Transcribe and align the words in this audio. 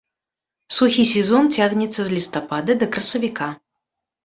Сухі 0.77 1.03
сезон 1.09 1.51
цягнецца 1.59 2.01
з 2.09 2.15
лістапада 2.15 2.79
да 2.83 2.91
красавіка. 2.99 3.53